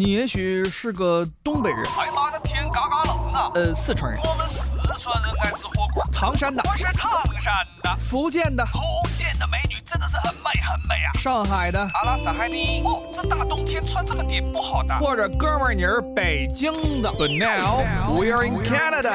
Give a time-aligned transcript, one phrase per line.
[0.00, 3.52] 你也许是个东北人，哎妈的天嘎嘎冷啊！
[3.54, 6.02] 呃，四川人，我们四川人爱吃火锅。
[6.10, 8.80] 唐山的，我是唐山的，福建的，福
[9.14, 11.12] 建的美女真的是很美很美啊！
[11.18, 12.80] 上海的，阿拉斯海尼。
[12.82, 14.98] 哦，这大冬天穿这么点不好的。
[15.00, 16.72] 或者哥们儿你是北京
[17.02, 17.10] 的。
[17.10, 17.84] But now
[18.18, 19.12] we're in Canada。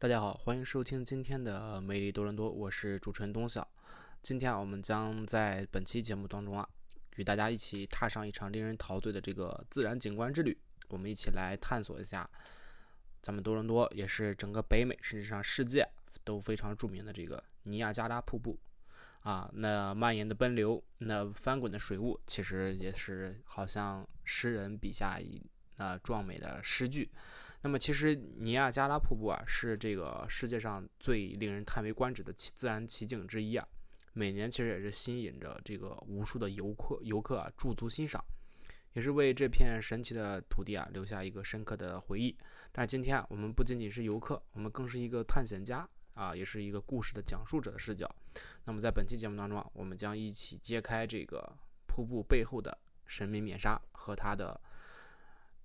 [0.00, 3.64] 大家好，欢迎收听今天的美丽多伦多，我是主持人东晓。
[4.20, 6.66] 今天啊，我们将在本期节目当中啊，
[7.16, 10.56] 与大家一起踏上一场令人陶醉的这个自然景观之旅。
[10.88, 12.28] 我们一起来探索一下
[13.22, 15.88] 咱们多伦多，也是整个北美甚至上世界
[16.24, 18.58] 都非常著名的这个尼亚加拉瀑布
[19.20, 19.50] 啊。
[19.54, 25.40] 那蔓延的奔流，那翻滚的水雾，其实也是好像诗人笔下一
[25.76, 27.10] 那壮美的诗句。
[27.62, 33.66] 那么，其实尼亚加拉瀑布啊，是这个世界上最令人叹为观止的奇自然奇景之一啊。
[34.14, 38.22] 每年其实也是吸引着这个无数的游客游客啊驻足欣赏，
[38.92, 42.36] 也是为这片神奇的土地啊留下一个深刻的回忆。
[42.70, 48.08] 但今天啊，我们不仅仅是游客，我们更是一个探险家啊，也是一个故事的讲述者的视角。
[48.64, 52.76] 那么在本期节目当中啊，我们将一起揭开这个瀑布背后的
[53.06, 54.60] 神秘面纱和它的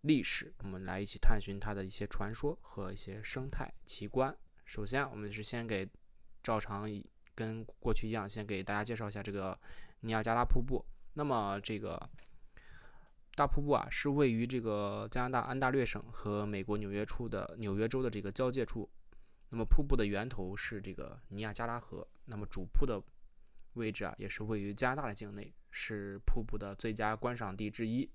[0.02, 4.34] 历史，我们来一起探寻它的一些传说和一些生态奇观。
[4.64, 5.86] 首先，我们是先给
[6.42, 7.06] 照常以。
[7.38, 9.56] 跟过去一样，先给大家介绍一下这个
[10.00, 10.84] 尼亚加拉瀑布。
[11.14, 12.10] 那么这个
[13.36, 18.90] 大瀑布啊，是位于这个加拿大安大略省和美国纽约处的纽约州的这个交界处。
[19.50, 22.06] 那么瀑布的源头是这个尼亚加拉河。
[22.26, 23.00] 那么主瀑的
[23.74, 28.10] 位置啊，也是位于加拿大的境内，是瀑布的最佳观赏地之一。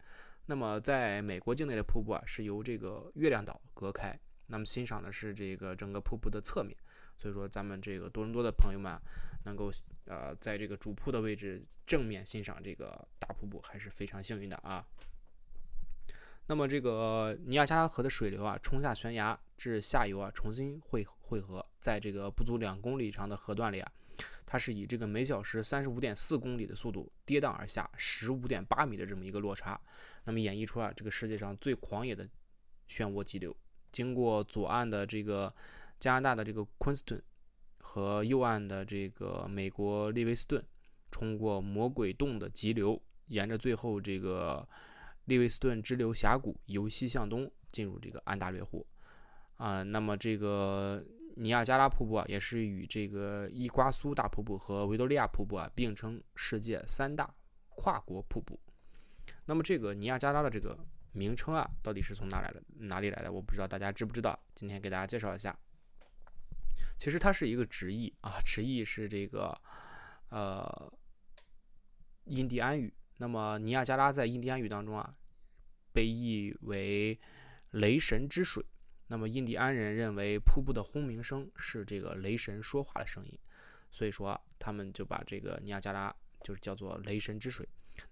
[0.47, 4.19] 那么在美国境内的瀑布啊，是由这个月亮岛隔开。
[4.49, 6.77] 那么欣赏的是这个整个瀑布的侧面。
[7.23, 9.01] 所以说，咱们这个多伦多的朋友们
[9.45, 9.71] 能够
[10.07, 14.85] 呃在这个主瀑的位置正面欣赏这个大瀑布，还是非常幸运的啊。
[16.49, 23.93] 那么这个尼亚加拉河的水流啊，冲下悬崖至下游啊，重新汇汇合，在这个不足两公里长的河段里啊，
[24.45, 29.81] 它是以这个每小时三十五点四公里的速度跌宕而下，十五点八米的这么一个落差，
[30.25, 32.29] 那么演绎出啊这个世界上最狂野的
[32.89, 33.57] 漩涡激流，
[33.93, 35.55] 经过左岸的这个。
[36.03, 37.23] 加拿大的这个昆斯顿
[37.79, 40.61] 和右岸的这个美国利维斯顿，
[41.13, 44.69] 冲过魔鬼洞的急流，沿着最后这个
[45.27, 48.85] 利维斯顿支流峡谷由西向东进入这个安大略湖
[49.59, 49.85] 啊。
[49.85, 51.01] 那么这个
[51.37, 57.33] 尼亚加拉瀑布啊，也是与这个伊瓜苏大瀑布和维多利亚瀑布啊并称世界三大
[57.77, 58.59] 跨国瀑布。
[59.45, 60.77] 那么这个尼亚加拉的这个
[61.13, 62.61] 名称啊，到底是从哪来的？
[62.77, 63.33] 哪里来的？
[63.33, 64.37] 我不知道大家知不知道？
[64.53, 65.57] 今天给大家介绍一下。
[66.99, 69.61] 其实它是一个直译啊，直译是这个
[70.29, 70.93] 呃
[72.25, 72.95] 印第安语。
[73.19, 75.11] 那么尼亚加拉在印第安语当中啊，
[75.93, 77.19] 被译为
[77.71, 78.65] 雷神之水。
[79.09, 83.39] 那么印第安人认为瀑布的轰鸣声是这个雷神说话的声音，
[83.91, 87.69] 所以说他们就把这个尼亚加拉就是叫做雷神之水。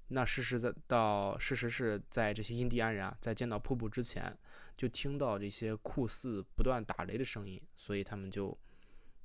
[0.08, 4.36] 那事实在到事实是在这些印第安人啊，在见到瀑布之前，
[4.76, 8.58] 就听到这些酷似不断打雷的声音，所以他们就。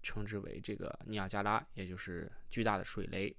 [0.05, 3.35] 称之为这个尼亚加拉，也就是巨大的水雷。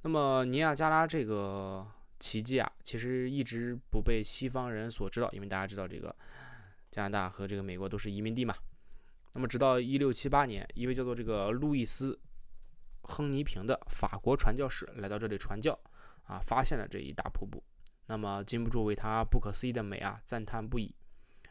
[0.00, 1.86] 那么尼亚加拉这个
[2.18, 6.14] 奇迹啊，其实一直不被西方人所知道，因为大家知道这个
[6.90, 8.54] 加拿大和这个美国都是移民地嘛。
[9.34, 12.12] 那么直到一六七八年，一位叫做这个路易斯·
[13.02, 15.78] 亨尼平的法国传教士来到这里传教
[16.22, 17.62] 啊，发现了这一大瀑布，
[18.06, 20.94] 那么禁不住为他不可思议的美啊赞叹不已，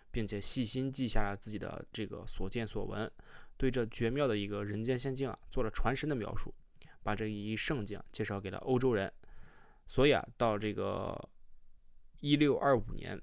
[0.09, 3.09] 并且细心记下了自己的这个所见所闻。
[3.57, 6.53] 对这绝妙的一个人间仙境啊，做了传神的描述，
[7.01, 9.11] 把这一圣境介绍给了欧洲人。
[9.87, 11.17] 所以啊，到这个
[12.19, 13.19] 一六二五年，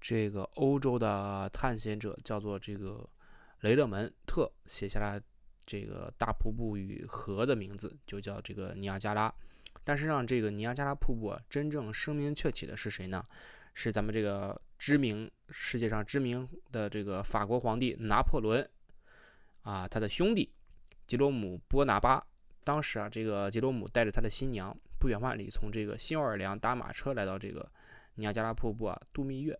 [0.00, 3.08] 这个欧洲的探险者叫做这个
[3.60, 5.20] 雷勒门特写下了
[5.64, 9.32] 这个大瀑布与河的名字，就叫这个尼亚加拉。
[9.84, 13.24] 但是让这个尼亚加拉瀑布啊真正声名鹊起的是谁呢？
[13.72, 18.68] 是咱们这个知名世界上知名的这个法国皇帝拿破仑。
[19.70, 20.50] 啊，他的兄弟
[21.06, 22.26] 吉罗姆·波拿巴，
[22.64, 27.64] 当时啊，这个吉罗姆带着他的新娘不远万里从这个新奥尔良搭马车来到这个
[28.16, 29.56] 尼亚加拉瀑布啊度蜜月。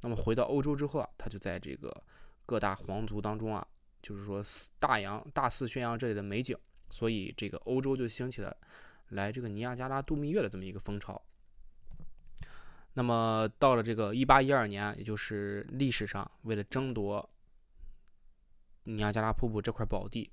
[0.00, 2.02] 那么回到欧洲之后啊，他就在这个
[2.44, 3.64] 各大皇族当中啊，
[4.02, 4.42] 就是说
[4.80, 6.58] 大洋大肆宣扬这里的美景，
[6.90, 8.56] 所以这个欧洲就兴起了
[9.10, 11.22] 来这个尼亚加拉度蜜月的这么一个风潮。
[12.94, 17.30] 那么到了这个1812年，也就是历史上为了争夺。
[18.84, 20.30] 尼亚加拉瀑布这块宝地，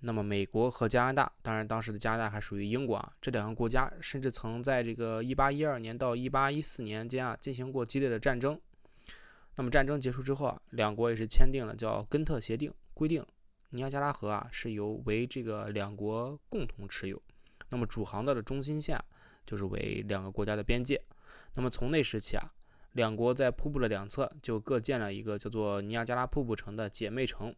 [0.00, 8.60] 那么美国和加拿大，当然当时的加拿大还属于英国啊，这两个国家甚至曾在这个1812年到1814年间啊进行过激烈的战争。
[9.56, 13.24] 那么战争结束之后啊，两国也是签订了叫《根特协定》，规定
[13.70, 17.20] 尼亚加拉河啊是由为这个两国共同持有。
[17.68, 18.98] 那么主航道的中心线，
[19.46, 21.00] 就是为两个国家的边界。
[21.54, 22.52] 那么从那时起啊，
[22.92, 27.54] 两国在瀑布的两侧就各建了一个叫做尼亚加拉瀑布城的姐妹城。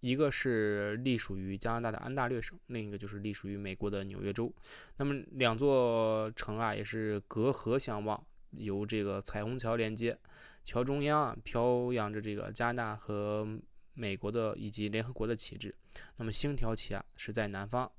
[0.00, 4.54] 一个是隶属于加拿大的安大略省，另一个就是隶属于美国的纽约州。
[4.98, 10.16] 那么两座城啊，也是隔河相望，由这个彩虹桥连接。
[10.62, 13.48] 桥中央啊，飘扬着这个加拿大和
[13.94, 15.74] 美国的以及联合国的旗帜。
[16.16, 17.90] 那么星条旗啊是在南方，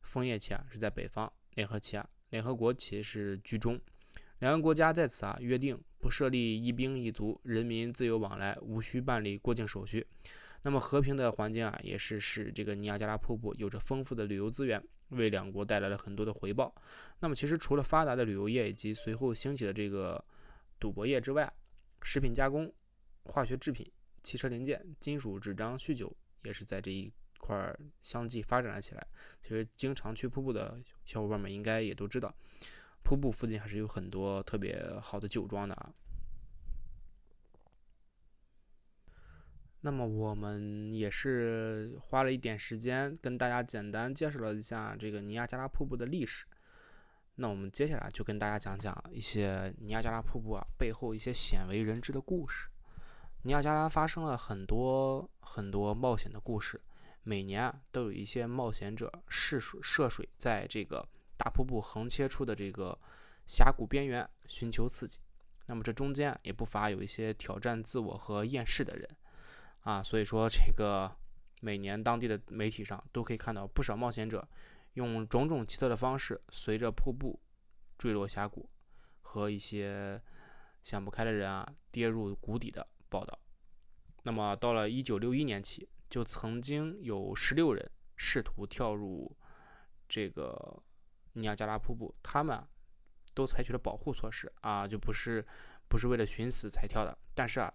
[0.00, 3.78] 枫叶旗啊是在北方，联合旗啊，联合国旗是居中。
[4.38, 10.06] 两个国家在此啊约定不设立一兵一卒，人民自由往来，无需办理过境手续。
[10.62, 16.74] 那么和平的环境啊，也是使这个尼亚加拉瀑布有着丰富的旅游资源，为两国带来了很多的回报。
[17.20, 20.24] 那么其实除了发达的旅游业以及随后兴起的这个
[20.80, 21.52] 赌博业之外，
[22.02, 22.72] 食品加工、
[23.24, 23.88] 化学制品、
[24.22, 29.06] 汽车零件、金属、纸张、酗酒也是在这一块儿相继发展了起来。
[29.40, 32.34] 其实经常去瀑布的小伙伴们应该也都知道，
[33.08, 35.94] 瀑布附近还是有很多特别好的酒庄的啊。
[39.80, 46.44] 那么我们也是花了一点时间跟大家简单介绍了一下这个尼亚加拉瀑布的历史。
[47.36, 52.68] 那我们接下来就跟大家讲讲一些尼亚加拉瀑布啊背后一些鲜为人知的故事。
[53.44, 56.78] 尼亚加拉发生了很多很多冒险的故事，
[57.22, 61.08] 每年啊都有一些冒险者试水涉水在这个
[61.38, 62.98] 大瀑布横切出的这个
[63.46, 65.20] 峡谷边缘寻求刺激。
[65.66, 69.08] 那么这中间也不乏有一些挑战自我和厌世的人。
[69.82, 71.10] 啊，所以说这个
[71.62, 74.46] 每年当地的媒体上都可以看到不少冒险者
[74.94, 77.40] 用种种奇特的方式，随着瀑布
[77.96, 78.68] 坠落峡谷，
[79.22, 80.20] 和一些
[80.82, 83.38] 想不开的人啊跌入谷底的报道。
[84.24, 89.34] 那么到了1961年起，就曾经有16人试图跳入
[90.08, 90.82] 这个
[91.38, 92.62] 尼亚加拉瀑布，他们
[93.34, 95.46] 都采取了保护措施啊，就不是
[95.88, 97.72] 不是为了寻死才跳的，但是啊。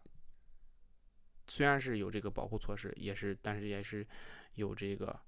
[1.46, 4.08] 虽然是有这个保护措施，也是，但是也是
[4.54, 5.20] 有这个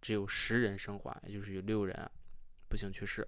[0.00, 1.96] 只有十人生还，也就是有六人
[2.68, 3.26] 不幸去世，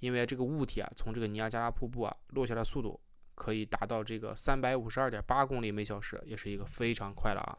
[0.00, 3.00] 因为这个物体啊，从这个尼亚加拉瀑布啊落下的速度
[3.36, 7.56] 可以达到这个三百五十二点八公里每小时，也是一个非常快了啊，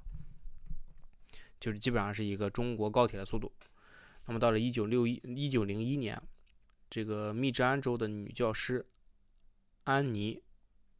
[1.58, 3.50] 就是基本上是一个中国高铁的速度。
[4.26, 6.22] 那么到了一九六一一九零一年，
[6.90, 8.86] 这个密治安州的女教师
[9.84, 10.36] 安妮·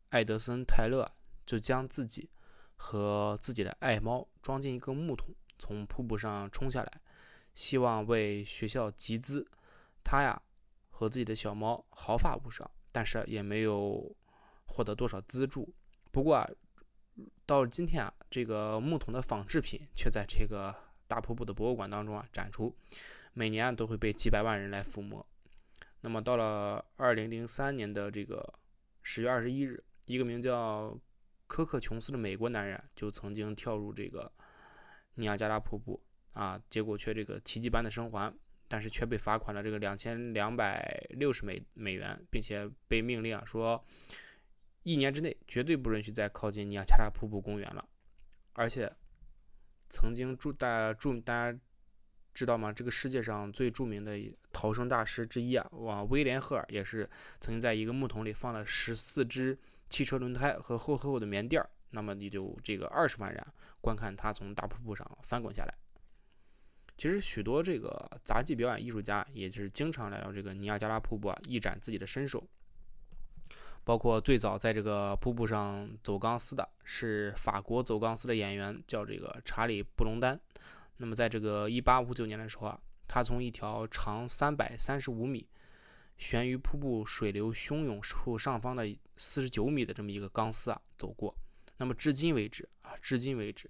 [0.10, 1.12] 艾德森·泰勒
[1.46, 2.30] 就将自己。
[2.80, 7.02] 和自己的爱猫装进一个木桶，从瀑布上冲下来，
[7.56, 9.50] 希望为学校集资。
[10.04, 10.40] 他呀
[10.92, 14.16] 和自己的小猫毫发无伤，但是也没有
[14.68, 15.74] 获得多少资助。
[16.12, 16.48] 不过啊，
[17.48, 20.72] 到了今天啊，这个木桶的仿制品却在这个
[21.08, 22.72] 大瀑布的博物馆当中啊展出，
[23.34, 25.26] 每年都会被几百万人来抚摸。
[26.02, 28.54] 那么到了二零零三年的这个
[29.02, 30.98] 十月二十一日，一个名叫。
[31.50, 34.30] 科克琼斯的美国男人就曾经跳入这个
[35.14, 36.04] 尼亚加拉瀑布
[36.34, 43.82] 啊，结果却这个奇迹般的生还，但是却被罚款了这个两千两百六十美美元，并且被命令啊说，
[44.84, 47.88] 一年之内绝对不允许再靠近尼亚加拉瀑布公园了。
[48.52, 48.92] 而且，
[49.88, 51.60] 曾经著大著大家
[52.38, 52.72] 知道吗？
[52.72, 54.16] 这个世界上最著名的
[54.54, 59.58] 逃生大师之一啊，哇，威廉赫尔也是曾经在一个木桶里放了十四只。
[59.90, 63.42] 汽车轮胎和厚厚的棉垫儿，那么你就这个二十万人
[63.80, 65.74] 观看他从大瀑布上翻滚下来。
[66.98, 72.44] 其实许多这个杂技表演艺术家也是经常来到这个尼亚加拉瀑布啊，一展自己的身手。
[73.86, 80.38] 包括最早在这个瀑布上走钢丝的是法国走钢丝的演员，叫这个查理布隆丹。
[80.98, 85.48] 那么在这个一八五九年的时候啊，他从一条长三百三十五米。
[86.20, 88.84] 悬于瀑布水流汹涌处上方的
[89.18, 91.32] 四十九米的这么一个钢丝啊，走过。
[91.78, 93.70] 那么至今为止啊，至今为止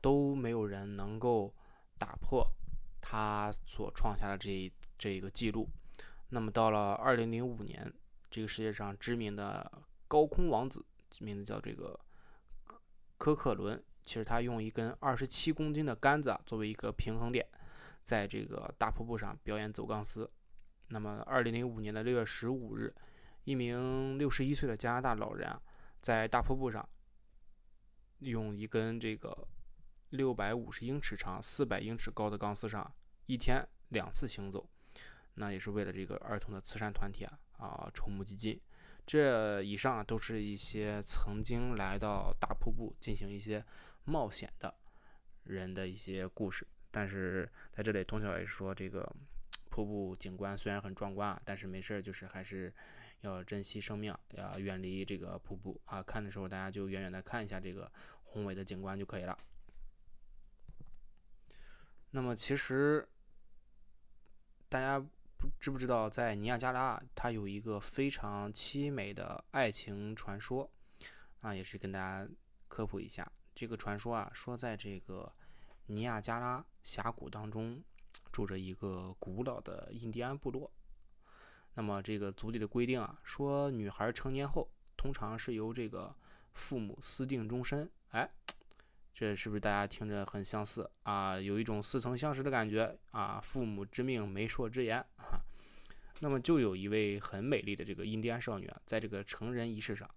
[0.00, 1.52] 都没有人能够
[1.98, 2.46] 打破
[3.00, 5.68] 他所创下的这这一个记录。
[6.28, 7.92] 那么到了二零零五年，
[8.30, 9.68] 这个世界上知名的
[10.06, 10.86] 高空王子，
[11.18, 11.98] 名字叫这个
[13.18, 17.44] 科克伦，其实他用一根二十七公斤的杆子啊作为一个平衡点，
[18.02, 20.30] 在这个大瀑布上表演走钢丝。
[20.88, 22.94] 那么，二零零五年的六月十五日，
[23.44, 25.60] 一名六十一岁的加拿大老人啊，
[26.02, 26.86] 在大瀑布上
[28.18, 29.48] 用一根这个
[30.10, 32.94] 六百五十英尺长、四百英尺高的钢丝上
[33.26, 34.68] 一天两次行走，
[35.34, 38.60] 那也是为了这个儿童的慈善团体啊啊筹募基金。
[39.06, 43.64] 这以上都是一些曾经来到大瀑布进行一些
[44.04, 44.74] 冒险的
[45.42, 46.66] 人的一些故事。
[46.90, 49.04] 但是在这里，童小也是说，这个
[49.68, 52.72] 瀑布景观虽然很壮观啊，但是没事儿，就是还是
[53.22, 56.00] 要珍惜生命，要远离这个瀑布啊。
[56.02, 57.90] 看的时候，大家就远远的看一下这个
[58.22, 59.36] 宏伟的景观就可以了。
[62.10, 63.04] 那么，其实
[64.68, 70.70] 大家不知不知道，在尼亚加拉，它有一个非常凄美的爱情传说
[71.40, 72.28] 啊，也是跟大家
[72.68, 73.28] 科普一下。
[73.54, 75.32] 这个传说啊，说在这个
[75.86, 77.82] 尼亚加拉峡谷当中，
[78.32, 80.70] 住着一个古老的印第安部落。
[81.74, 86.14] 那么，这个族里的规定啊，说女孩成年后，通常是由这个
[86.52, 87.90] 父母私定终身。
[88.10, 88.30] 哎。
[89.16, 91.38] 这是不是大家听着很相似啊？
[91.38, 93.40] 有一种似曾相识的感觉啊！
[93.40, 95.38] 父母之命，媒妁之言啊。
[96.18, 100.10] 那么就有一位很美丽的这个印第安少女啊，在这个成人仪式上，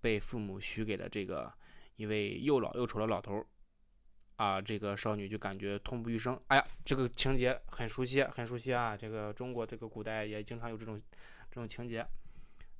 [0.00, 1.52] 被父母许给了这个
[1.96, 3.44] 一位又老又丑的老头
[4.36, 4.60] 啊。
[4.60, 6.40] 这个少女就感觉痛不欲生。
[6.48, 8.96] 哎呀，这个情节很熟悉，很熟悉啊！
[8.96, 11.00] 这个中国这个古代也经常有这种
[11.50, 12.06] 这种情节。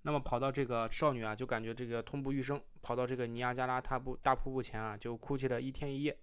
[0.04, 6.18] 那么跑到这个少女啊，就感觉这个痛不欲生，跑到这个尼亚加拉大瀑大瀑布前啊，就哭泣了一天一夜，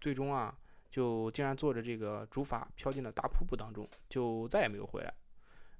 [0.00, 0.56] 最终啊，
[0.88, 5.12] 就竟然坐着这个竹筏飘进了大瀑布当中，就再也没有回来。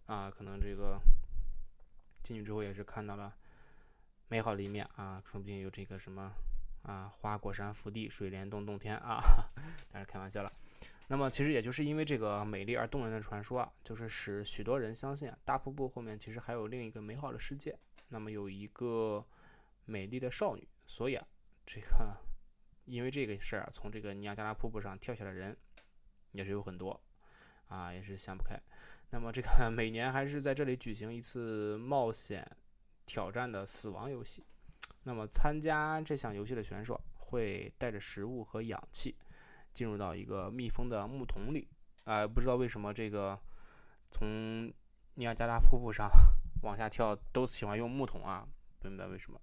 [0.06, 0.98] 啊，可能这个
[2.22, 3.32] 进去之后也是看到了
[4.28, 6.32] 美好的一面啊，说不定有这个什么
[6.82, 9.20] 啊，花果山福地，水帘洞洞天啊，
[9.90, 10.52] 当然开玩笑了。
[11.08, 17.78] 那么其实也就是因为这个美丽而动人的传说啊，就是使许多人相信大瀑布后面其实还有另一个美好的世界。
[18.08, 19.24] 那么有一个
[19.84, 21.26] 美丽的少女，所以啊，
[21.64, 22.16] 这个
[22.84, 25.56] 因为这个事儿啊，从这个尼亚加拉瀑布上跳下来的人
[26.32, 27.00] 也是有很多
[27.68, 28.60] 啊，也是想不开。
[29.10, 32.44] 那么这个 每年还是在这里举行一次冒险
[33.06, 34.44] 挑战的死亡游戏。
[35.04, 39.16] 那么参加这项游戏的选手会带着食物和氧气。
[39.72, 41.68] 进入到一个密封的木桶里，
[42.04, 43.38] 啊，不知道为什么这个
[44.10, 44.72] 从
[45.16, 46.08] 尼亚加拉瀑布上
[46.64, 48.48] 往下跳都喜欢用木桶啊，
[48.78, 49.38] 不明白为什么。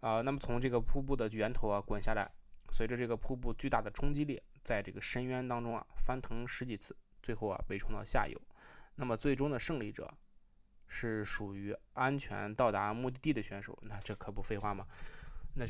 [0.00, 2.30] 啊，那么从这个瀑布的源头啊滚下来，
[2.70, 8.38] 随着这个瀑布巨大的冲击力，在这个深渊当中啊翻腾十几次，最后啊被冲到下游。
[8.96, 10.12] 那么最终的胜利者
[10.88, 14.84] 是属于安全到达目的地的选手，那这可不废话吗？
[15.54, 15.64] 那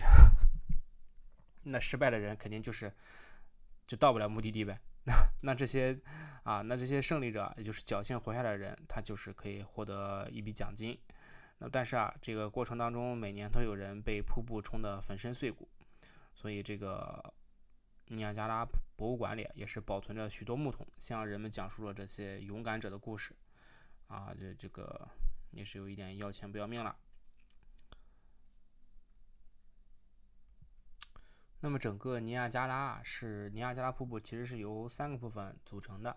[1.64, 2.90] 那失败的人肯定就是。
[3.88, 4.78] 就到不了目的地呗。
[5.04, 5.98] 那那这些
[6.42, 10.94] 啊，那这些胜利者，也就是侥幸活下来的人，他就是可以获得一笔奖金。
[11.56, 15.66] 那但是啊，这个过程当中，每年都有人被瀑布冲得粉身碎骨。
[16.34, 17.32] 所以这个
[18.08, 18.62] 尼亚加拉
[18.94, 23.34] 博物馆里也是保存着许多木桶，向人们讲述了这些勇敢者的故事。
[24.08, 25.08] 啊，这这个
[25.50, 26.94] 也是有一点要钱不要命了。
[31.60, 36.16] 那么整个尼亚加拉啊，是尼亚加拉瀑布，其实是由三个部分组成的。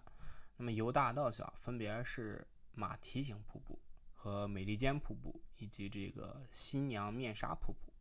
[0.57, 3.81] 那么由大到小，分别是马蹄形瀑布
[4.13, 7.91] 和美利坚瀑布，以及这个新娘面纱瀑布。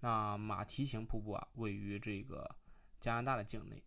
[0.00, 2.54] 那马蹄形瀑布啊，位于这个
[3.00, 3.82] 加拿大的境内，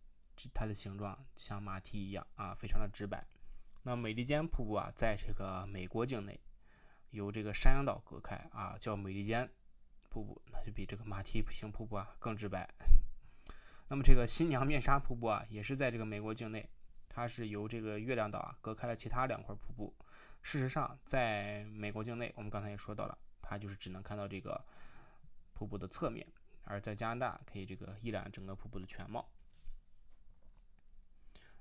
[0.52, 3.24] 它的形状像马蹄一样啊，非常的直白。
[3.88, 6.38] 那美利坚瀑布啊，在这个美国境内，
[7.08, 9.48] 由这个山羊岛隔开啊，叫美利坚。
[10.10, 12.68] 瀑布那就比这个马蹄形瀑布啊更直白。
[13.88, 16.68] 那么这个新娘面纱瀑布啊，也是在这个美国境内，
[17.08, 19.94] 它是由这个月亮岛啊隔开了其他两块瀑布。
[20.42, 24.62] 事实上，在美国境内，我们刚才也说到了，它就是只能看到这个
[25.54, 26.26] 瀑布的侧面；
[26.64, 29.26] 而在加拿大，可以这个一览整个瀑布的全貌。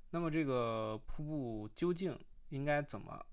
[0.10, 2.18] 那么这个瀑布究竟
[2.50, 3.26] 应该怎么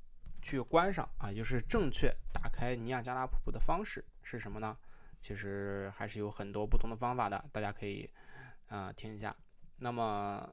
[0.43, 1.33] 去观赏啊？
[1.33, 4.77] 就是正确打开尼亚加拉瀑布的方式是什么呢？
[5.21, 8.11] 其实还是有很多不同的方法的，大家可以
[8.69, 9.35] 啊听一下。
[9.79, 10.53] 那么，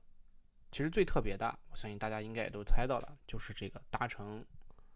[0.72, 4.46] 其实最特别的，我相信大家应该也都猜到了，就是这个搭乘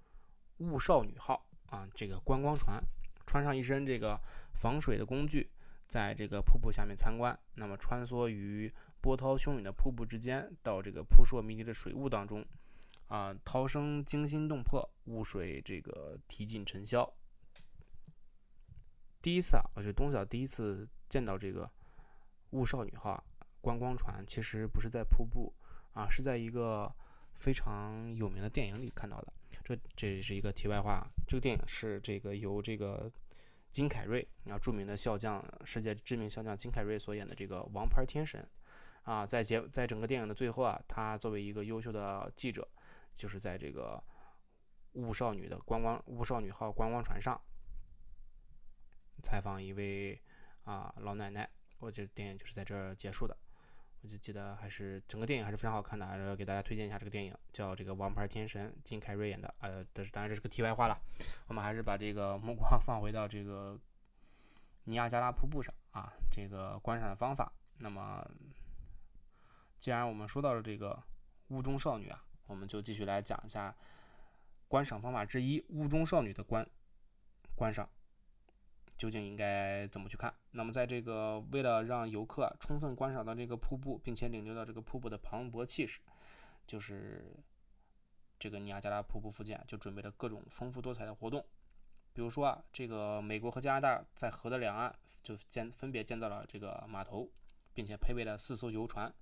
[0.59, 2.81] “雾少女号”啊这个观光船，
[3.25, 4.17] 穿上一身这个
[4.53, 5.51] 防水的工具，
[5.87, 7.37] 在这个瀑布下面参观。
[7.55, 8.73] 那么穿梭于
[9.05, 12.43] 波涛汹涌的瀑布之间，到这个扑朔迷离的水雾当中，
[13.07, 17.07] 啊，涛声惊心动魄，雾水这个提尽尘嚣。
[19.21, 21.69] 第一次啊，我觉得东晓第一次见到这个
[22.49, 23.23] “雾少女号”
[23.61, 25.53] 观光船，其实不是在瀑布
[25.93, 26.91] 啊，是在一个
[27.35, 29.31] 非常有名的电影里看到的。
[29.63, 33.11] 这这是一个题外话，这个电影是这个由这个
[33.71, 38.43] 金凯瑞啊，著名的笑将，世界知名笑将金凯瑞所演的这个王牌天神
[39.05, 42.67] 啊，在结在整个电影的最后啊，他作为一个优秀的记者，
[43.15, 44.03] 就是在这个
[44.93, 47.39] 雾少女的观光雾少女号观光船上
[49.23, 50.21] 采访一位
[50.63, 53.37] 啊老奶奶，我这电影就是在这儿结束的。
[54.01, 59.51] 我就记得还是整个电影还是非常好看的，还是给大家推荐一下这个电影，叫这个《王牌天神》，金凯瑞演的。
[59.61, 60.95] 呃，但是当然这是个题外话了，
[61.47, 63.79] 我们还是把这个目光 放回到这个
[64.83, 67.51] 尼亚加拉瀑布上啊，这个观赏的方法。
[67.79, 68.23] 那么，
[69.79, 71.01] 既然我们说到了这个
[71.49, 73.75] 雾中少女啊，我们就继续来讲一下
[74.67, 76.67] 观赏方法之一——雾中少女的观
[77.55, 77.89] 观赏。
[78.97, 80.33] 究竟应该怎么去看？
[80.51, 85.99] 那么，在这个为了让游客充分观赏到这个瀑布，并且领略到这个瀑布的磅礴气势，
[86.65, 87.35] 就是
[88.39, 91.45] 这个尼亚加拉瀑布附近就准备了各种丰富多彩的活动。
[92.13, 97.29] 比如说啊，这个美国和加拿大在河的两岸就建分别建造了这个码头，
[97.73, 99.13] 并且配备了四艘游船，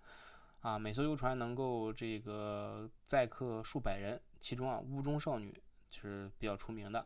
[0.64, 7.06] 啊，每艘游船能够这个载客数百人，其中啊雾中少女是比较出名的。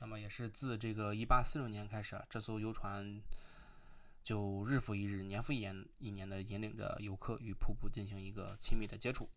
[0.00, 3.22] 那么也是自这个一八四六年开始啊，这艘游船
[4.22, 9.28] 就日复一日、年复一年一年的引领着游客与瀑布进行一个亲密的接触。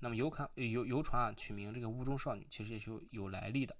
[0.00, 3.76] 那么游船游游船啊，取名这个雾中少女，其实也是有有来历的。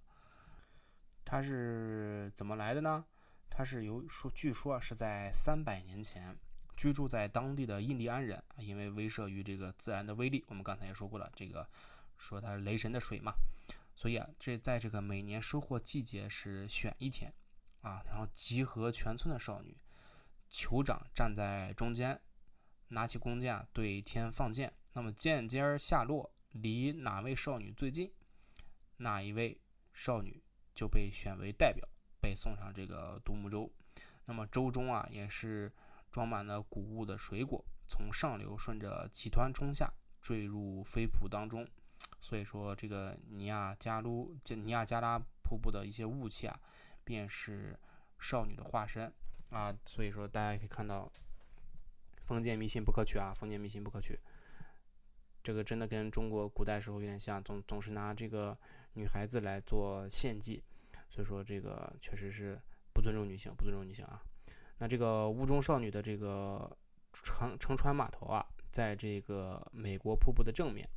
[1.25, 3.05] 它是怎么来的呢？
[3.51, 6.39] 它是由说，据说是在三百年前，
[6.81, 11.69] 居住在当地的印第安人啊，因为威慑于这个自然的威力，我们刚才也说过了，这个
[12.17, 13.35] 说它雷神的水嘛。
[13.95, 17.31] 所以啊，这在这个每年收获季节是选一天，
[17.83, 19.77] 啊，然后集合全村的少女，
[20.51, 22.19] 酋长站在中间，
[22.89, 24.73] 拿起弓箭对天放箭。
[24.95, 28.11] 那么箭尖下落，离哪位少女最近，
[28.97, 29.61] 哪一位
[29.93, 30.43] 少女
[30.75, 31.87] 就被选为代表，
[32.23, 33.71] 被送上这个独木舟。
[34.25, 35.71] 那么舟中啊，也是
[36.11, 41.67] 装满了谷物的水果，从上流顺着急湍冲下，坠入飞瀑当中。
[42.21, 46.61] 所以说，这个尼亚加卢、尼亚加拉瀑布的一些雾气啊，
[47.05, 47.79] 便是
[48.19, 49.13] 少女的化身
[49.51, 49.75] 啊。
[49.87, 51.11] 所以说，大家可以看到，
[52.27, 53.33] 封建迷信不可取啊！
[53.35, 54.19] 封建迷信不可取。
[55.43, 58.57] 这个真的跟中国古代时候有点像，总总是拿这个
[58.93, 60.63] 女孩子来做献祭。
[61.09, 62.61] 所以说，这个确实是
[62.93, 64.23] 不尊重女性，不尊重女性啊。
[64.81, 66.75] 那这个雾中少女的这个
[67.13, 70.89] 乘乘船码头啊，在这个美国瀑布的正面。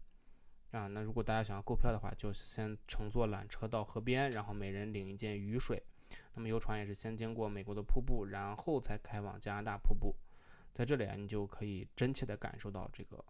[0.71, 5.83] 啊，那如果大家想要购票的话，就先乘坐缆车到河边，然后每人领一件雨水。
[6.33, 10.15] 那么游船也是先经过美国的瀑布，然后才开往加拿大瀑布。
[10.73, 13.23] 在这里啊，你就可以真切地感受到这个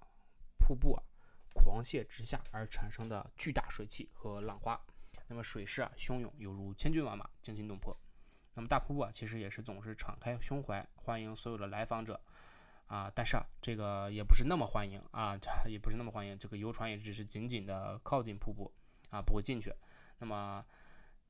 [0.59, 1.01] 瀑布啊
[1.55, 4.79] 狂泻直下而产生的巨大水汽和浪花。
[5.27, 7.97] 那么水势啊汹涌，犹如千军万马，惊心动魄。
[8.55, 12.19] 那么大瀑布啊，其实也是总是敞开胸怀，欢迎所有的来访者。
[12.87, 15.35] 啊，但是啊，这个也不是那么欢迎啊，
[15.65, 16.37] 也不是那么欢迎。
[16.37, 18.71] 这个游船也只是紧紧的靠近瀑布
[19.09, 19.73] 啊，不会进去。
[20.19, 20.63] 那么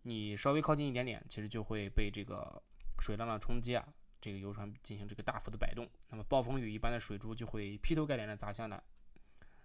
[0.02, 2.62] 你稍微靠近一点点，其实就会被这个
[3.00, 3.88] 水浪的冲击啊，
[4.20, 5.88] 这个游船进行这个大幅的摆动。
[6.10, 8.84] 那么暴风雨一般的水珠就会劈头盖脸的砸下来。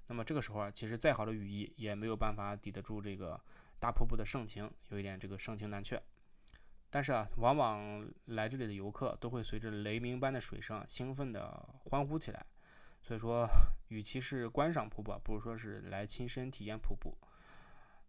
[0.06, 3.40] 那么这个时候啊，其实再好的雨衣也没有办法抵得住这个
[3.80, 6.00] 大瀑布的盛情，有一点这个盛情难却。
[6.90, 12.46] 但是啊，往往来这里的游客都会随着雷鸣般的水声兴奋地欢呼起来。
[13.02, 13.48] 所以说，
[13.88, 17.16] 与其是观赏瀑布，不如说是来亲身体验瀑布。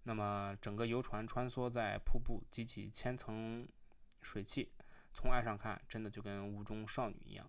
[0.04, 3.68] 那么，整个游船穿梭在瀑布，激起千层
[4.22, 4.72] 水汽，
[5.13, 7.48] 从岸上看，真的就跟雾中少女一样。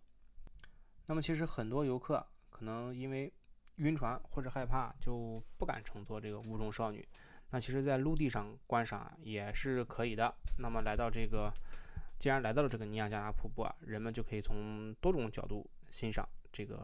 [1.06, 3.32] 那么，其实很多游客可能因为
[3.76, 7.08] 晕船或者害怕，就不敢乘坐这个雾中少女。
[7.52, 10.32] 那其实，在陆地上观赏也是可以的。
[10.58, 11.52] 那么，来到这个，
[12.18, 16.78] 既然来到了这个尼亚加拉瀑布啊，人们就可以从多种角度欣赏这个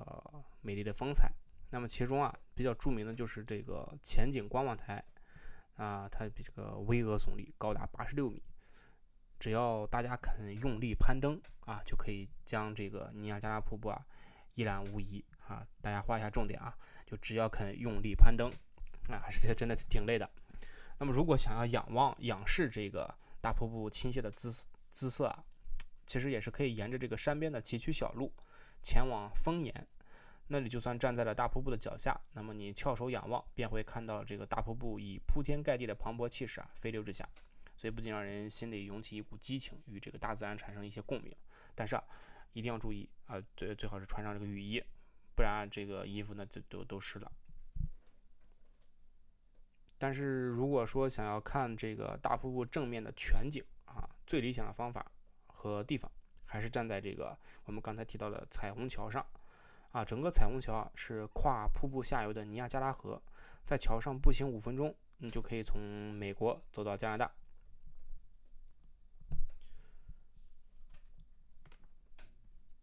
[0.62, 1.32] 美丽的风采。
[1.70, 5.02] 那么，其中啊，比较著名的就是这个前景观望台
[5.76, 8.42] 啊，它比这个巍峨耸立，高达八十六米。
[9.38, 14.04] 只要大家肯用力攀登啊，就可以将这个尼亚加拉瀑布啊
[14.54, 15.64] 一览无遗啊。
[15.80, 16.74] 大家画一下重点啊，
[17.04, 18.50] 就只要肯用力攀登
[19.10, 20.28] 啊，还是 真的挺累的。
[20.98, 24.50] 那么，如果想要仰望、仰视这个大瀑布倾泻的姿
[24.90, 25.44] 姿色啊，
[26.06, 28.32] 其实也是可以沿着这个山边的崎岖小路
[28.82, 29.86] 前往峰岩。
[30.48, 37.28] 那里就算站在了大瀑布的脚下，那么你翘首仰望，便会看到这个大瀑布以铺天盖地的磅礴气势啊飞流直下。
[37.76, 41.34] 所以不仅让人心里涌起一股激情，与这个大自然产生一些共鸣，
[41.74, 42.02] 但是啊，
[42.54, 44.82] 一定要注意啊，最最好是穿上这个雨衣，
[45.34, 47.30] 不然这个衣服呢就都都湿了。
[49.98, 55.10] 但是如果说想要看这个大瀑布正面的全景啊，最理想的方法
[55.46, 56.10] 和地方，
[56.44, 59.24] 还是站在这个我们刚才提到的彩虹桥上。
[59.92, 63.22] 啊，整个彩虹桥啊是跨瀑布下游的尼亚加拉河，
[63.64, 67.32] 在桥上步行五分钟，你就可以从美国走到加拿大。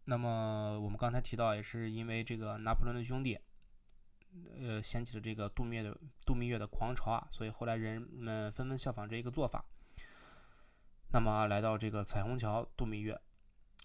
[0.06, 3.38] 那么我们刚才提到，也是因为这个拿破仑的兄弟，
[4.60, 9.64] 呃，掀起了这个度蜜的度蜜月的狂潮啊，所以后来人们纷纷效仿这一个做法。
[11.12, 13.20] 那么来到这个彩虹桥度蜜月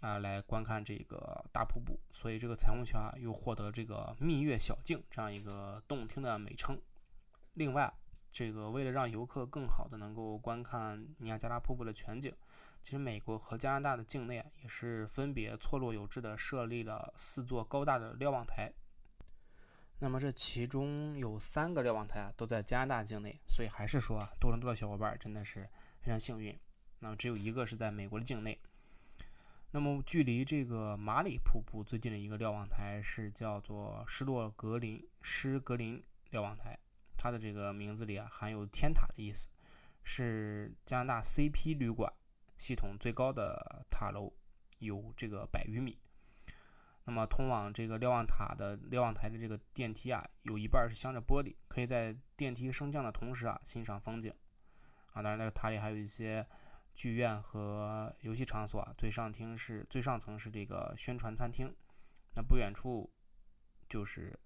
[0.02, 6.82] 啊，来观看这个大瀑布，所以这个彩虹桥啊又获得这个蜜月小径这样一个动听的美称。
[7.54, 7.94] 另外，
[8.32, 12.34] 这个为了让游客更好的能够观看尼亚加拉瀑布的全景。
[12.82, 18.72] 其实，美国和加拿大的境内啊，也是分别错落有致的设立了四座高大的瞭望台。
[20.02, 26.58] 那么，这其中有三个瞭望台啊，都在加拿大境内，所以还是说啊，多伦多的小伙伴真的是非常幸运。
[27.00, 28.58] 那么，只有一个是在美国的境内。
[29.72, 36.80] 那么，距离这个马里瀑布最近的一个瞭望台是叫做施洛格林施格林瞭望台，
[37.18, 39.48] 它的这个名字里啊含有天塔的意思，
[40.04, 42.12] 是加拿大 CP 旅馆。
[42.58, 44.34] 系统最高的塔楼
[44.80, 45.98] 有这个百余米，
[47.10, 54.32] 那么通往这个瞭望塔的瞭望台的这个电梯啊，有一半是镶着玻璃，可以在电梯升降的同时啊欣赏风景
[55.14, 55.24] 啊。
[55.24, 56.46] 当然，那个塔里还有一些
[56.94, 58.94] 剧院和游戏场所啊。
[58.96, 61.76] 最上厅是最上层是这个宣传餐厅，
[62.36, 63.12] 那不远处
[63.90, 64.40] 就是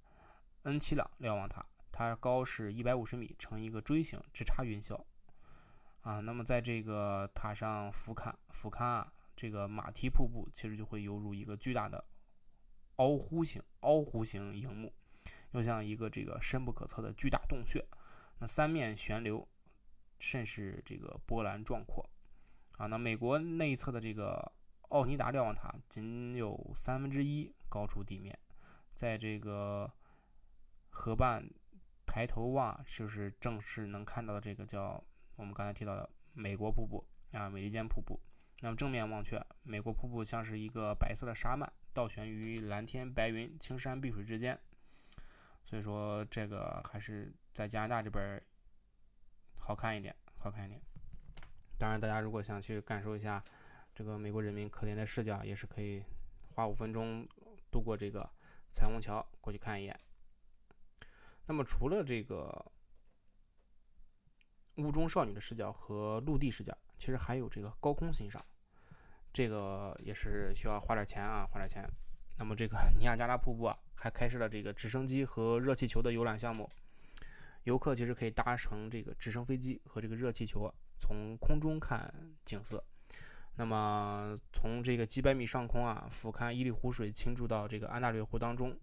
[0.62, 4.98] 恩奇朗瞭望塔，它高是一百五十米，呈一个锥形，直插云霄。
[6.00, 12.02] 啊，那么在这个塔上俯瞰俯瞰啊，这个马蹄瀑布其实就会犹如一个巨大的
[12.98, 14.94] 凹弧形凹弧形荧幕，
[15.52, 17.86] 又像一个这个深不可测的巨大洞穴。
[18.40, 19.48] 那三面悬流，
[20.20, 22.10] 甚是这个波澜壮阔。
[22.78, 24.52] 啊，那美国内侧的这个
[24.90, 28.38] 奥尼达瞭望塔仅有三分之一高出地面，
[28.94, 29.92] 在这个
[30.90, 31.48] 河畔
[32.06, 35.04] 抬头望，就是正是能看到的这个叫。
[35.36, 38.20] 我们刚才提到的美国瀑布啊，美利坚瀑布。
[38.64, 44.58] 那么正面望去，美国瀑布像是一个白色的沙幔，倒悬于蓝天白云、青山碧水之间。
[45.66, 48.42] 所以说，这个还是在加拿大这边
[49.58, 50.82] 好看一点，好看一点。
[51.78, 53.44] 当然，大家如果想去感受一下
[53.94, 56.02] 这个美国人民可怜的视角，也是可以
[56.56, 57.28] 花五分钟
[57.70, 58.30] 度过这个
[58.72, 60.00] 彩虹桥过去看一眼。
[61.48, 62.72] 那么除了这个。
[64.78, 68.44] 雾中少女的视角和陆地视角，其实还有这个高空欣赏，
[69.34, 71.86] 这个也是需要花点钱啊，花点钱。
[72.38, 76.70] 那么这个 尼亚加拉瀑布啊，还开设了这个直升机和热气球的游览项目，
[77.64, 82.14] 游客其实可以搭乘这个直升飞机和这个热气球啊，从空中看
[82.46, 82.84] 景色。
[83.56, 88.76] 那么从这个几百米上空啊，俯瞰伊利湖水倾注到这个安大略湖当中，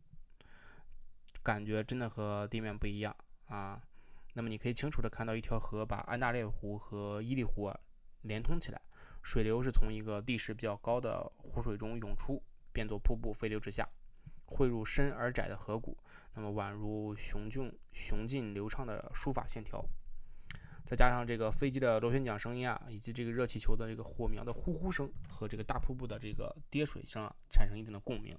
[1.43, 3.15] 感觉真的和地面不一样
[3.47, 3.83] 啊。
[4.35, 7.77] 那么你可以清楚的看到一条河把安大略湖和伊利湖啊
[8.23, 8.81] 连通起来，
[9.23, 13.89] 水流是从一个地势比较高的湖水中涌出，变作瀑布飞流直下，
[14.45, 15.97] 汇入深而窄的河谷，
[16.35, 19.85] 那么宛如雄峻雄劲流畅的书法线条。
[20.85, 28.37] 再加上这个飞机的螺旋桨声音啊，以及这个热气球的这个火苗的呼呼声和这个大瀑布的这个跌水声啊，产生一定的共鸣。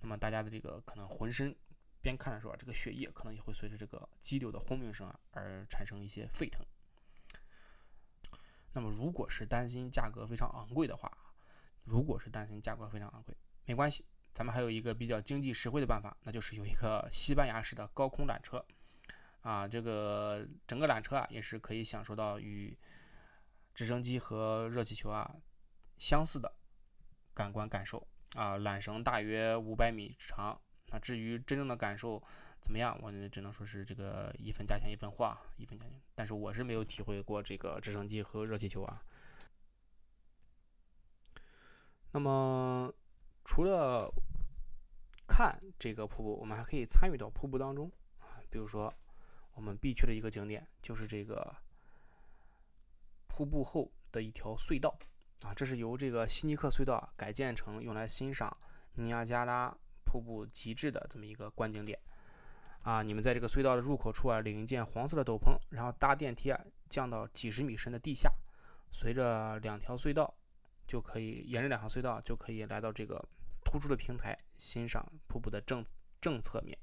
[0.00, 1.54] 那么大家的这个可能浑身。
[2.02, 6.64] 边看的时候，这个血液可能也会随着这个激流的轰鸣声啊而产生一些沸腾。
[8.72, 11.10] 那么，如果是担心价格非常昂贵的话，
[11.84, 18.64] 如果是担心价格非常昂贵，没关系，咱们还有一个比较经济实惠的办法，那就是有一个西班牙式的高空缆车
[19.42, 22.78] 啊，这个整个缆车啊也是可以享受到与
[23.74, 25.34] 直升机和热气球啊
[25.98, 26.52] 相似的
[27.34, 30.60] 感官感受啊，缆绳大约五百米长。
[30.92, 32.20] 那至于真正的感受
[32.60, 36.00] 怎么样，我只能说是这个一分价钱一分货，一分价钱。
[36.14, 39.02] 但是我是没有体会过这个直升机和热气球啊。
[42.12, 42.92] 那么
[43.44, 44.12] 除了
[45.26, 48.40] 看这个瀑布，我们还可以参与到瀑布当中啊。
[48.50, 48.92] 比如说
[49.54, 51.54] 我们必去的一个景点就是这个
[53.26, 54.96] 瀑布后的一条隧道
[55.42, 58.56] 啊，这是由这个西尼克隧道改建成用来欣赏
[58.94, 59.76] 尼亚加拉。
[60.02, 61.96] 瀑布极致的这么一个观景点
[62.82, 63.02] 啊！
[63.02, 68.32] 你们在这个隧道的入口处啊，领一件黄色的斗篷，然后搭电梯啊，降到几十米深的地下，
[68.90, 70.34] 随着两条隧道
[70.86, 73.22] 就可以沿着两条隧道就可以来到这个
[73.64, 75.84] 突出的平台，欣赏瀑布的正
[76.20, 76.76] 正侧面，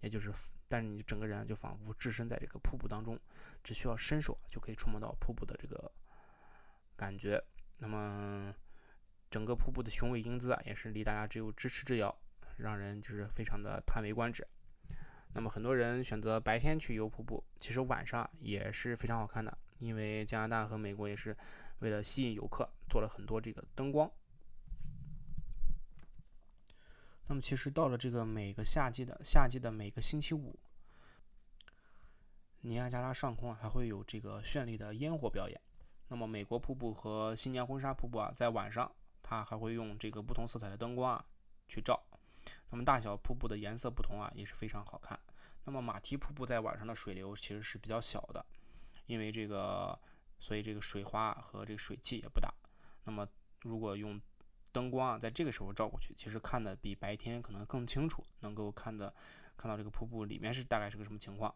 [0.00, 0.32] 也就是，
[0.68, 3.18] 但是你整个人就仿佛置身在这个瀑布当中，
[3.64, 5.90] 只需要伸手就可以触摸到瀑布的这个
[6.96, 7.42] 感觉
[7.78, 8.54] 那么
[9.28, 12.16] 整个瀑布的雄伟英姿啊，也是离大家只有咫尺之遥，
[12.56, 14.46] 让人就是非常的叹为观止。
[15.32, 21.36] 那么很多人选择白天去游瀑布，其实晚上也是非常好看的，因为加拿大和美国也是
[21.78, 24.10] 为了吸引游客做了很多这个灯光。
[27.28, 30.58] 那么其实到了这个每个夏季的夏季的每个星期五，
[32.62, 35.60] 尼亚加拉上空还会有这个绚丽的烟火表演。
[36.08, 38.90] 那么美国瀑布和新年婚纱瀑布啊，在晚上
[39.22, 41.24] 它还会用这个不同色彩的灯光啊
[41.68, 42.02] 去照。
[42.70, 45.18] 那么大小瀑布的颜色不同啊，也是非常好看。
[45.64, 48.44] 那么马蹄瀑布在晚上的水流其实是比较小的，
[49.06, 49.98] 因为这个，
[50.38, 52.52] 所以这个水花和这个水汽也不大。
[53.04, 53.28] 那么
[53.62, 54.20] 如果用
[54.72, 59.12] 灯光啊，在这个时候照过去，其实看的比白天可能更清楚，能够看的
[59.56, 61.54] 看到这个瀑布里面是大概是个什么情况。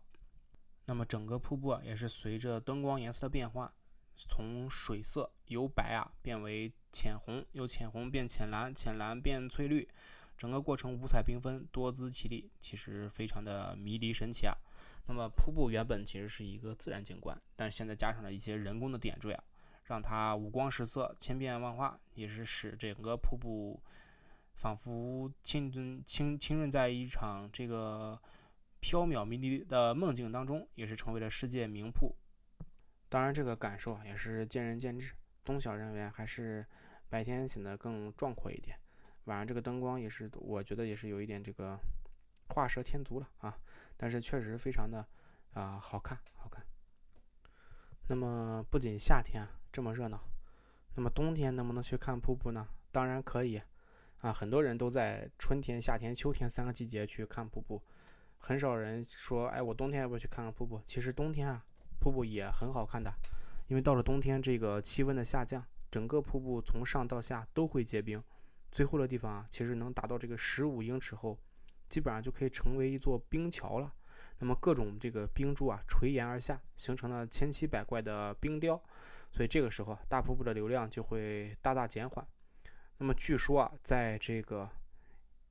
[0.87, 3.73] 那么整个瀑布啊，也是随着灯光颜色的变化，
[4.17, 9.89] 从水色由白啊变为浅红，由浅红变浅蓝，浅蓝变翠绿，
[10.37, 14.55] 整个过程五彩缤纷，多姿绮丽，其实非常的迷离神奇啊。
[15.07, 19.45] 那么瀑布原本其实是一个自然景观，但现在加上了一些人工的点缀啊。
[19.85, 23.79] 让它五光十色、千变万化，也是使整个瀑布
[24.55, 28.19] 仿佛浸润、浸浸润在一场这个
[28.81, 32.17] 缥缈迷离的梦境当中，也是成为了世界名瀑。
[33.11, 35.13] 当然，这个感受也是见仁见智。
[35.45, 36.67] 东晓认为还是
[37.11, 38.79] 白天显得更壮阔一点，
[39.25, 41.79] 晚上这个灯光也是，我觉得也是有一点这个
[42.49, 43.59] 画蛇添足了啊。
[43.97, 45.07] 但是确实非常的
[45.53, 46.65] 啊好看，好看。
[48.09, 49.47] 那么不仅夏天。
[49.75, 50.23] 这么热闹，
[50.95, 52.69] 那么冬天能不能去看瀑布呢？
[52.93, 53.61] 当然可以
[54.21, 54.33] 啊！
[54.33, 57.83] 很多人都在春天、夏天、秋天三个季节去看瀑布，
[58.39, 61.65] 很少人说：“哎，我冬天要不要去看看瀑布？”其实冬天啊，
[61.99, 63.13] 瀑布也很好看的，
[63.67, 68.23] 因为到了冬天，这个气温的下降，整个瀑布从上到下都会结冰，
[68.75, 71.39] 最后的地方啊，其实能达到这个十五英尺厚，
[71.89, 73.95] 基本上就可以成为一座冰桥了。
[74.41, 78.83] 那么各种这个冰柱啊垂延而下，形成了千奇百怪的冰雕。
[79.31, 82.27] 所以这个时候，大瀑布的流量就会大大减缓。
[82.99, 84.69] 那么据说啊，在这个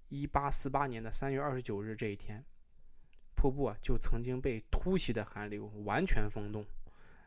[0.09, 2.43] 1848年的3月29日这一天，
[3.37, 6.61] 瀑布啊就曾经被突袭的寒流完全封冻，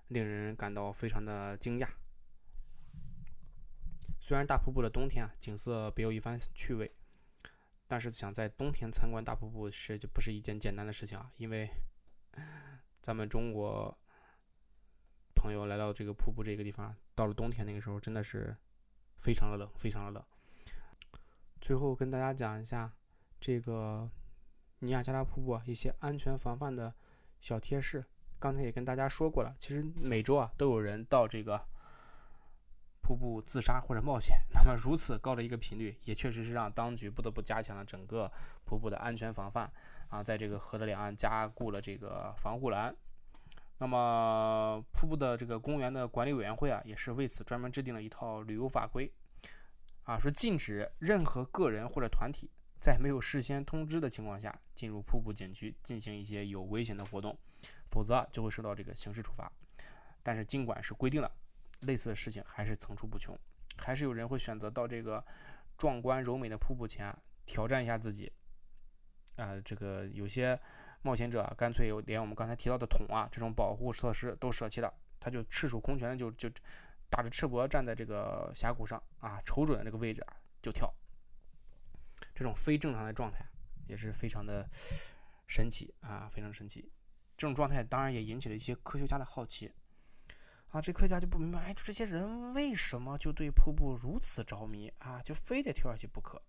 [0.08, 1.88] 令人感到非常的惊讶。
[4.26, 6.90] 虽然大瀑布的冬天啊景色别有一番趣味，
[7.86, 11.70] 但是想在冬天参观大瀑布是就不是一件简单的事情啊，因为
[13.00, 13.96] 咱们中国。
[15.36, 18.56] 朋友来到这个瀑布这个地方，到了冬天那个时候，真的是
[19.16, 20.24] 非常的冷，非常的冷。
[21.60, 22.92] 最后跟大家讲一下
[23.38, 24.10] 这个
[24.80, 26.92] 尼亚加拉瀑布啊一些安全防范的
[27.38, 28.04] 小贴士。
[28.40, 31.64] 刚才也跟大家说过了，其实每周啊都有人到这个
[33.06, 34.36] 瀑布自杀或者冒险。
[34.52, 38.28] 那么如此高的一个频率，也确实是让当局不得不加强了整个
[38.64, 39.70] 瀑布的安全防范
[40.08, 42.92] 啊，在这个河的两岸加固了这个防护栏。
[43.78, 49.12] 那么，瀑布的这个公园的管理委员会啊，也是为此专门制定了一套旅游法规，
[50.02, 57.38] 啊，说禁止任何个人或者团体在没有事先通知的情况下进入瀑布景区进行一些有危险的活动，
[57.88, 59.52] 否则就会受到这个刑事处罚。
[60.24, 61.30] 但是，尽管是规定了，
[61.80, 63.38] 类似的事情还是层出不穷，
[63.78, 65.24] 还是有人会选择到这个
[65.76, 68.32] 壮观柔美的瀑布前挑战一下自己。
[69.36, 70.58] 啊，这个有些。
[71.02, 76.50] 冒险者干脆有连我们刚才提到的桶啊这种保护设施都舍弃了，他就赤手空拳的就就
[77.08, 80.26] 打着赤膊站在这个峡谷上啊，瞅准了这个位置
[80.60, 80.92] 就跳。
[82.34, 83.46] 这种非正常的状态
[83.86, 84.68] 也是非常的
[85.46, 86.90] 神奇啊，非常神奇。
[87.36, 89.72] 这种状态当然也引起了一些科学家的好奇
[90.76, 96.42] 啊，这科学家就不明白，哎，这些人为什么就对瀑布如此着迷啊，就非得跳下去不可？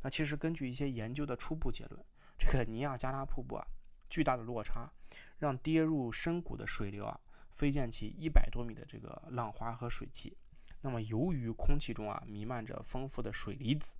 [0.00, 2.04] 那其实根据一些研究的初步结论，
[2.36, 3.64] 这个尼亚加拉瀑布啊。
[4.10, 4.92] 巨大的落差，
[5.38, 7.18] 让跌入深谷的水流啊，
[7.50, 10.36] 飞溅起一百多米的这个浪花和水汽。
[10.82, 13.94] 那么，由于空气中啊弥漫着丰富的水离子，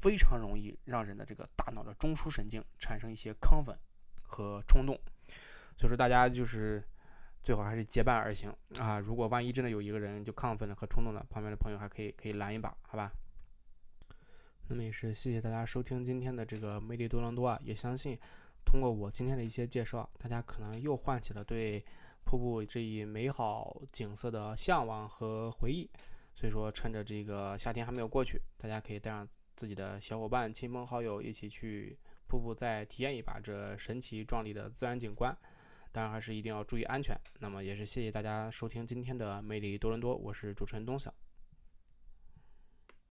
[0.00, 3.76] 非常容易让人的这个大脑的中枢神经产生一些亢奋
[4.22, 4.98] 和冲动。
[5.76, 6.82] 所以说，大家就是
[7.42, 8.98] 最好还是结伴而行啊。
[8.98, 13.10] 如果万一真的有一个人就亢奋了和冲动了，旁边的朋友还可以可以拦一把，好吧？
[14.68, 18.18] 那么也是谢谢大家收听今天的这个魅力多伦多啊，也相信。
[18.64, 21.84] 通过我今天的一些介绍，大家可能又唤起了对
[22.24, 25.90] 瀑布这一美好景色的向往和回忆。
[26.34, 35.36] 所以说，趁着这个夏天还没有过去，大家可以带上自己的小伙伴、亲朋好友一起去瀑布，再体验一把这神奇壮丽的自然景观。
[35.92, 37.14] 当然，还是一定要注意安全。
[37.38, 41.12] 那么，也是谢谢大家收听今天的魅力多伦多，我是主持人东晓。